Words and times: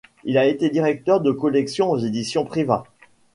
Il 0.23 0.39
a 0.39 0.47
été 0.47 0.71
directeur 0.71 1.21
de 1.21 1.31
collection 1.31 1.91
aux 1.91 1.99
éditions 1.99 2.43
Privat. 2.43 2.85